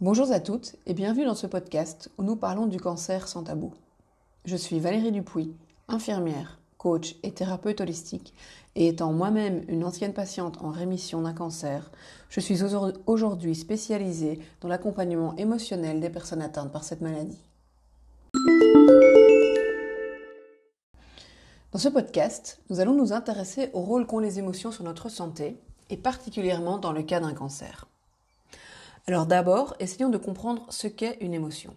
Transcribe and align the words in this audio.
Bonjour 0.00 0.30
à 0.30 0.38
toutes 0.38 0.76
et 0.86 0.94
bienvenue 0.94 1.24
dans 1.24 1.34
ce 1.34 1.48
podcast 1.48 2.08
où 2.18 2.22
nous 2.22 2.36
parlons 2.36 2.66
du 2.66 2.78
cancer 2.78 3.26
sans 3.26 3.42
tabou. 3.42 3.74
Je 4.44 4.54
suis 4.54 4.78
Valérie 4.78 5.10
Dupuis, 5.10 5.56
infirmière, 5.88 6.60
coach 6.76 7.16
et 7.24 7.32
thérapeute 7.32 7.80
holistique 7.80 8.32
et 8.76 8.86
étant 8.86 9.12
moi-même 9.12 9.64
une 9.66 9.82
ancienne 9.82 10.12
patiente 10.12 10.58
en 10.62 10.70
rémission 10.70 11.22
d'un 11.22 11.32
cancer, 11.32 11.90
je 12.28 12.38
suis 12.38 12.60
aujourd'hui 13.06 13.56
spécialisée 13.56 14.38
dans 14.60 14.68
l'accompagnement 14.68 15.34
émotionnel 15.34 15.98
des 15.98 16.10
personnes 16.10 16.42
atteintes 16.42 16.70
par 16.70 16.84
cette 16.84 17.00
maladie. 17.00 17.42
Dans 21.72 21.80
ce 21.80 21.88
podcast, 21.88 22.60
nous 22.70 22.78
allons 22.78 22.94
nous 22.94 23.12
intéresser 23.12 23.70
au 23.72 23.80
rôle 23.80 24.06
qu'ont 24.06 24.20
les 24.20 24.38
émotions 24.38 24.70
sur 24.70 24.84
notre 24.84 25.08
santé 25.08 25.60
et 25.90 25.96
particulièrement 25.96 26.78
dans 26.78 26.92
le 26.92 27.02
cas 27.02 27.18
d'un 27.18 27.34
cancer. 27.34 27.88
Alors 29.08 29.24
d'abord, 29.24 29.74
essayons 29.80 30.10
de 30.10 30.18
comprendre 30.18 30.66
ce 30.68 30.86
qu'est 30.86 31.16
une 31.22 31.32
émotion. 31.32 31.74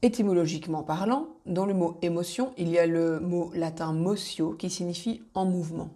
Étymologiquement 0.00 0.82
parlant, 0.82 1.28
dans 1.44 1.66
le 1.66 1.74
mot 1.74 1.98
émotion, 2.00 2.54
il 2.56 2.70
y 2.70 2.78
a 2.78 2.86
le 2.86 3.20
mot 3.20 3.52
latin 3.54 3.92
motio 3.92 4.54
qui 4.54 4.70
signifie 4.70 5.22
en 5.34 5.44
mouvement. 5.44 5.90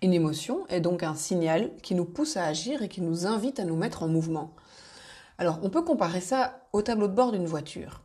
Une 0.00 0.14
émotion 0.14 0.66
est 0.70 0.80
donc 0.80 1.02
un 1.02 1.14
signal 1.14 1.72
qui 1.82 1.94
nous 1.94 2.06
pousse 2.06 2.38
à 2.38 2.46
agir 2.46 2.80
et 2.80 2.88
qui 2.88 3.02
nous 3.02 3.26
invite 3.26 3.60
à 3.60 3.66
nous 3.66 3.76
mettre 3.76 4.02
en 4.02 4.08
mouvement. 4.08 4.50
Alors 5.36 5.58
on 5.62 5.68
peut 5.68 5.82
comparer 5.82 6.22
ça 6.22 6.62
au 6.72 6.80
tableau 6.80 7.06
de 7.06 7.12
bord 7.12 7.30
d'une 7.30 7.44
voiture. 7.44 8.00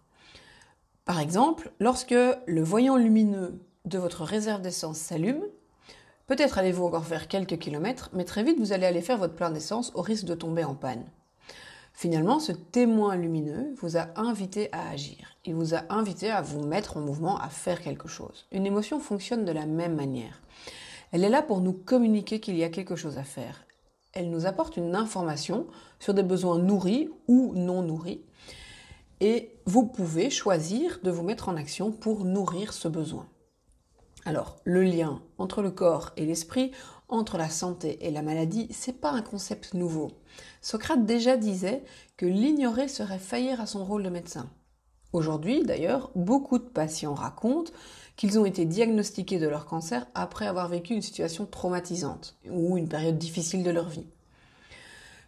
Par 1.06 1.22
exemple, 1.22 1.72
lorsque 1.80 2.12
le 2.12 2.62
voyant 2.62 2.98
lumineux 2.98 3.62
de 3.86 3.98
votre 3.98 4.26
réserve 4.26 4.62
d'essence 4.62 4.98
s'allume, 4.98 5.46
Peut-être 6.28 6.60
allez-vous 6.60 6.86
encore 6.86 7.08
faire 7.08 7.28
quelques 7.28 7.58
kilomètres, 7.58 8.12
mais 8.14 8.24
très 8.24 8.44
vite 8.44 8.60
vous 8.60 8.72
allez 8.72 8.86
aller 8.86 9.02
faire 9.02 9.18
votre 9.18 9.34
plein 9.34 9.50
d'essence 9.50 9.92
au 9.96 10.04
risque 10.04 10.26
de 10.26 10.36
tomber 10.36 10.64
en 10.64 10.76
panne. 10.76 11.04
Finalement, 12.00 12.40
ce 12.40 12.54
témoin 12.54 13.18
lumineux 13.18 13.76
vous 13.82 13.98
a 13.98 14.08
invité 14.16 14.70
à 14.72 14.90
agir. 14.90 15.36
Il 15.44 15.56
vous 15.56 15.76
a 15.76 15.82
invité 15.90 16.32
à 16.32 16.42
vous 16.42 16.66
mettre 16.66 16.96
en 16.96 17.02
mouvement, 17.02 17.38
à 17.38 17.50
faire 17.50 17.82
quelque 17.82 18.08
chose. 18.08 18.48
Une 18.54 18.66
émotion 18.66 19.02
fonctionne 19.02 19.44
de 19.44 19.52
la 19.52 19.66
même 19.66 19.96
manière. 19.96 20.42
Elle 21.12 21.26
est 21.26 21.30
là 21.30 21.42
pour 21.42 21.60
nous 21.60 21.74
communiquer 21.74 22.40
qu'il 22.40 22.56
y 22.56 22.64
a 22.64 22.70
quelque 22.70 22.96
chose 22.96 23.18
à 23.18 23.26
faire. 23.26 23.66
Elle 24.14 24.30
nous 24.30 24.46
apporte 24.46 24.78
une 24.78 24.96
information 24.96 25.68
sur 26.00 26.14
des 26.14 26.24
besoins 26.24 26.58
nourris 26.58 27.10
ou 27.28 27.52
non 27.54 27.82
nourris. 27.82 28.22
Et 29.20 29.58
vous 29.66 29.86
pouvez 29.86 30.30
choisir 30.30 31.02
de 31.04 31.12
vous 31.12 31.24
mettre 31.24 31.50
en 31.50 31.58
action 31.58 31.92
pour 31.92 32.24
nourrir 32.24 32.72
ce 32.72 32.88
besoin. 32.88 33.28
Alors, 34.26 34.58
le 34.64 34.84
lien 34.84 35.22
entre 35.38 35.62
le 35.62 35.72
corps 35.72 36.12
et 36.18 36.26
l'esprit, 36.26 36.72
entre 37.08 37.38
la 37.38 37.50
santé 37.50 38.06
et 38.06 38.12
la 38.12 38.22
maladie, 38.22 38.68
c'est 38.72 39.00
pas 39.00 39.12
un 39.12 39.22
concept 39.22 39.74
nouveau. 39.74 40.12
Socrate 40.62 41.06
déjà 41.06 41.38
disait 41.38 41.84
que 42.18 42.26
l'ignorer 42.26 42.88
serait 42.88 43.20
faillir 43.20 43.62
à 43.62 43.66
son 43.66 43.84
rôle 43.84 44.04
de 44.04 44.10
médecin. 44.10 44.50
Aujourd'hui, 45.12 45.64
d'ailleurs, 45.64 46.12
beaucoup 46.14 46.60
de 46.60 46.64
patients 46.64 47.16
racontent 47.16 47.72
qu'ils 48.16 48.38
ont 48.38 48.46
été 48.46 48.66
diagnostiqués 48.66 49.40
de 49.40 49.48
leur 49.48 49.66
cancer 49.66 50.06
après 50.14 50.46
avoir 50.46 50.68
vécu 50.68 50.94
une 50.94 51.02
situation 51.02 51.46
traumatisante 51.46 52.38
ou 52.52 52.78
une 52.78 52.90
période 52.90 53.18
difficile 53.18 53.64
de 53.64 53.72
leur 53.72 53.90
vie. 53.90 54.06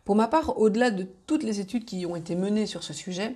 Pour 0.03 0.15
ma 0.15 0.27
part, 0.27 0.59
au-delà 0.59 0.91
de 0.91 1.07
toutes 1.25 1.43
les 1.43 1.59
études 1.59 1.85
qui 1.85 2.05
ont 2.05 2.15
été 2.15 2.35
menées 2.35 2.65
sur 2.65 2.83
ce 2.83 2.93
sujet, 2.93 3.35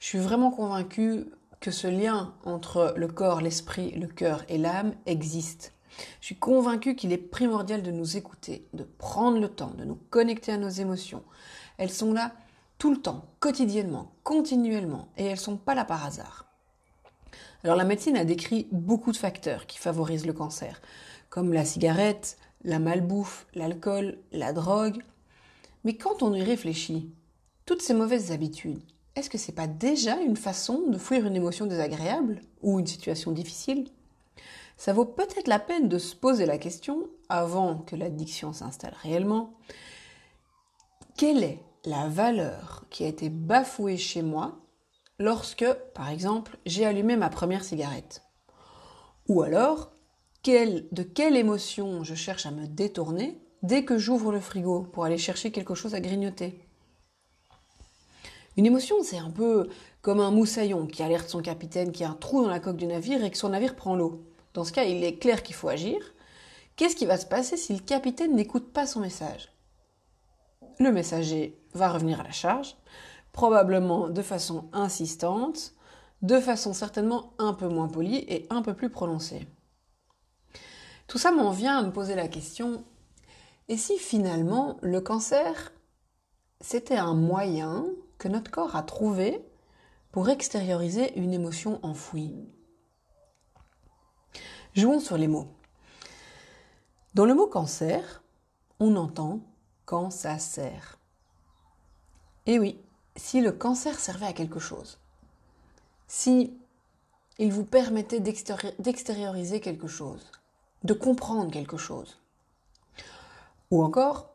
je 0.00 0.06
suis 0.06 0.18
vraiment 0.18 0.50
convaincue 0.50 1.26
que 1.60 1.70
ce 1.70 1.86
lien 1.86 2.34
entre 2.44 2.94
le 2.96 3.08
corps, 3.08 3.40
l'esprit, 3.40 3.92
le 3.92 4.06
cœur 4.06 4.44
et 4.48 4.58
l'âme 4.58 4.94
existe. 5.06 5.72
Je 6.20 6.26
suis 6.26 6.36
convaincue 6.36 6.94
qu'il 6.94 7.12
est 7.12 7.18
primordial 7.18 7.82
de 7.82 7.90
nous 7.90 8.16
écouter, 8.16 8.66
de 8.74 8.84
prendre 8.84 9.38
le 9.38 9.48
temps, 9.48 9.72
de 9.78 9.84
nous 9.84 9.98
connecter 10.10 10.52
à 10.52 10.58
nos 10.58 10.68
émotions. 10.68 11.22
Elles 11.78 11.90
sont 11.90 12.12
là 12.12 12.32
tout 12.78 12.90
le 12.90 13.00
temps, 13.00 13.24
quotidiennement, 13.40 14.12
continuellement, 14.22 15.08
et 15.16 15.24
elles 15.24 15.32
ne 15.32 15.36
sont 15.36 15.56
pas 15.56 15.74
là 15.74 15.84
par 15.84 16.04
hasard. 16.04 16.46
Alors 17.64 17.76
la 17.76 17.84
médecine 17.84 18.16
a 18.16 18.24
décrit 18.24 18.68
beaucoup 18.70 19.12
de 19.12 19.16
facteurs 19.16 19.66
qui 19.66 19.78
favorisent 19.78 20.26
le 20.26 20.32
cancer, 20.32 20.80
comme 21.30 21.52
la 21.52 21.64
cigarette, 21.64 22.38
la 22.64 22.78
malbouffe, 22.78 23.46
l'alcool, 23.54 24.18
la 24.32 24.52
drogue. 24.52 25.02
Mais 25.84 25.96
quand 25.96 26.22
on 26.22 26.34
y 26.34 26.42
réfléchit, 26.42 27.10
toutes 27.64 27.82
ces 27.82 27.94
mauvaises 27.94 28.30
habitudes, 28.32 28.82
est-ce 29.16 29.30
que 29.30 29.38
c'est 29.38 29.52
pas 29.52 29.66
déjà 29.66 30.20
une 30.20 30.36
façon 30.36 30.82
de 30.88 30.98
fuir 30.98 31.26
une 31.26 31.34
émotion 31.34 31.66
désagréable 31.66 32.42
ou 32.62 32.78
une 32.78 32.86
situation 32.86 33.32
difficile? 33.32 33.88
Ça 34.76 34.92
vaut 34.92 35.06
peut-être 35.06 35.48
la 35.48 35.58
peine 35.58 35.88
de 35.88 35.96
se 35.98 36.14
poser 36.14 36.44
la 36.44 36.58
question, 36.58 37.08
avant 37.30 37.78
que 37.78 37.96
l'addiction 37.96 38.52
s'installe 38.52 38.94
réellement, 39.02 39.54
quelle 41.16 41.42
est 41.42 41.62
la 41.86 42.08
valeur 42.08 42.84
qui 42.90 43.04
a 43.04 43.08
été 43.08 43.30
bafouée 43.30 43.96
chez 43.96 44.20
moi 44.20 44.60
lorsque, 45.18 45.66
par 45.94 46.10
exemple, 46.10 46.58
j'ai 46.66 46.84
allumé 46.84 47.16
ma 47.16 47.30
première 47.30 47.64
cigarette? 47.64 48.22
Ou 49.28 49.42
alors, 49.42 49.92
de 50.44 51.02
quelle 51.02 51.36
émotion 51.36 52.04
je 52.04 52.14
cherche 52.14 52.46
à 52.46 52.50
me 52.50 52.66
détourner 52.66 53.40
dès 53.62 53.84
que 53.84 53.98
j'ouvre 53.98 54.30
le 54.30 54.40
frigo 54.40 54.82
pour 54.82 55.04
aller 55.04 55.18
chercher 55.18 55.50
quelque 55.50 55.74
chose 55.74 55.94
à 55.94 56.00
grignoter? 56.00 56.65
Une 58.56 58.66
émotion, 58.66 58.96
c'est 59.02 59.18
un 59.18 59.30
peu 59.30 59.68
comme 60.00 60.20
un 60.20 60.30
moussaillon 60.30 60.86
qui 60.86 61.02
alerte 61.02 61.28
son 61.28 61.42
capitaine 61.42 61.92
qu'il 61.92 62.02
y 62.02 62.04
a 62.04 62.10
un 62.10 62.14
trou 62.14 62.42
dans 62.42 62.48
la 62.48 62.60
coque 62.60 62.76
du 62.76 62.86
navire 62.86 63.22
et 63.22 63.30
que 63.30 63.36
son 63.36 63.50
navire 63.50 63.76
prend 63.76 63.96
l'eau. 63.96 64.24
Dans 64.54 64.64
ce 64.64 64.72
cas, 64.72 64.84
il 64.84 65.04
est 65.04 65.18
clair 65.18 65.42
qu'il 65.42 65.54
faut 65.54 65.68
agir. 65.68 65.98
Qu'est-ce 66.76 66.96
qui 66.96 67.06
va 67.06 67.18
se 67.18 67.26
passer 67.26 67.56
si 67.56 67.74
le 67.74 67.80
capitaine 67.80 68.34
n'écoute 68.34 68.72
pas 68.72 68.86
son 68.86 69.00
message? 69.00 69.52
Le 70.78 70.92
messager 70.92 71.58
va 71.74 71.90
revenir 71.90 72.20
à 72.20 72.22
la 72.22 72.32
charge, 72.32 72.76
probablement 73.32 74.08
de 74.08 74.22
façon 74.22 74.68
insistante, 74.72 75.74
de 76.22 76.40
façon 76.40 76.72
certainement 76.72 77.32
un 77.38 77.52
peu 77.52 77.68
moins 77.68 77.88
polie 77.88 78.24
et 78.28 78.46
un 78.50 78.62
peu 78.62 78.74
plus 78.74 78.90
prononcée. 78.90 79.46
Tout 81.06 81.18
ça 81.18 81.30
m'en 81.30 81.50
vient 81.50 81.78
à 81.78 81.82
me 81.82 81.92
poser 81.92 82.14
la 82.14 82.28
question, 82.28 82.84
et 83.68 83.76
si 83.76 83.98
finalement 83.98 84.76
le 84.80 85.00
cancer, 85.00 85.72
c'était 86.60 86.96
un 86.96 87.14
moyen 87.14 87.86
que 88.18 88.28
notre 88.28 88.50
corps 88.50 88.76
a 88.76 88.82
trouvé 88.82 89.44
pour 90.12 90.28
extérioriser 90.28 91.18
une 91.18 91.34
émotion 91.34 91.78
enfouie. 91.82 92.34
Jouons 94.74 95.00
sur 95.00 95.16
les 95.16 95.28
mots. 95.28 95.48
Dans 97.14 97.24
le 97.24 97.34
mot 97.34 97.46
cancer, 97.46 98.22
on 98.78 98.96
entend 98.96 99.40
quand 99.84 100.10
ça 100.10 100.38
sert. 100.38 100.98
Et 102.46 102.58
oui, 102.58 102.78
si 103.16 103.40
le 103.40 103.52
cancer 103.52 103.98
servait 103.98 104.26
à 104.26 104.32
quelque 104.32 104.58
chose, 104.58 104.98
si 106.08 106.58
il 107.38 107.52
vous 107.52 107.64
permettait 107.64 108.20
d'extérioriser 108.20 109.60
quelque 109.60 109.88
chose, 109.88 110.30
de 110.84 110.92
comprendre 110.92 111.50
quelque 111.50 111.76
chose, 111.76 112.18
ou 113.70 113.82
encore 113.82 114.34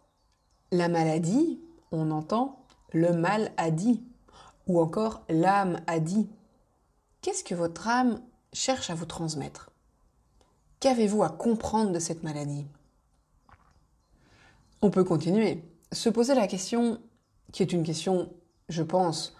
la 0.71 0.89
maladie, 0.89 1.59
on 1.91 2.11
entend 2.11 2.60
le 2.93 3.13
mal 3.13 3.51
a 3.57 3.71
dit, 3.71 4.03
ou 4.67 4.79
encore 4.79 5.23
l'âme 5.29 5.81
a 5.87 5.99
dit. 5.99 6.29
Qu'est-ce 7.21 7.43
que 7.43 7.55
votre 7.55 7.87
âme 7.87 8.21
cherche 8.53 8.89
à 8.89 8.95
vous 8.95 9.05
transmettre? 9.05 9.71
Qu'avez-vous 10.79 11.23
à 11.23 11.29
comprendre 11.29 11.91
de 11.91 11.99
cette 11.99 12.23
maladie? 12.23 12.65
On 14.81 14.89
peut 14.89 15.03
continuer. 15.03 15.63
Se 15.91 16.09
poser 16.09 16.33
la 16.33 16.47
question, 16.47 16.99
qui 17.51 17.61
est 17.61 17.73
une 17.73 17.83
question, 17.83 18.33
je 18.69 18.81
pense, 18.81 19.35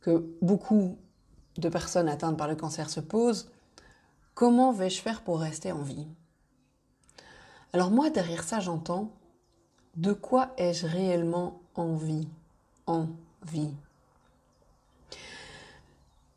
que 0.00 0.36
beaucoup 0.42 0.98
de 1.56 1.68
personnes 1.68 2.08
atteintes 2.08 2.36
par 2.36 2.48
le 2.48 2.56
cancer 2.56 2.90
se 2.90 3.00
posent, 3.00 3.50
comment 4.34 4.72
vais-je 4.72 5.00
faire 5.00 5.22
pour 5.22 5.38
rester 5.38 5.70
en 5.70 5.82
vie? 5.82 6.08
Alors 7.72 7.90
moi, 7.90 8.10
derrière 8.10 8.42
ça, 8.42 8.60
j'entends, 8.60 9.12
de 9.96 10.12
quoi 10.12 10.52
ai-je 10.58 10.86
réellement 10.86 11.60
envie? 11.76 12.28
Envie. 12.86 13.70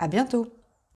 À 0.01 0.09
bientôt! 0.09 0.53